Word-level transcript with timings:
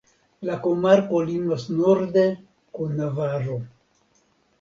La 0.49 0.53
komarko 0.61 1.19
limas 1.27 1.65
norde 1.81 2.23
kun 2.79 2.97
Navaro. 3.01 3.59